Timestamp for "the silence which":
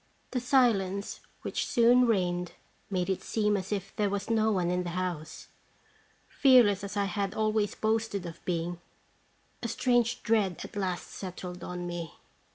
0.31-1.67